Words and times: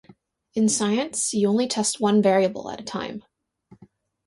In 0.55 0.67
science, 0.67 1.31
you 1.31 1.47
only 1.47 1.67
test 1.67 1.99
one 1.99 2.23
variable 2.23 2.71
at 2.71 2.81
a 2.81 2.83
time. 2.83 3.21